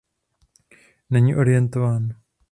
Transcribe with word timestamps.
Není 1.09 1.35
orientován. 1.35 2.15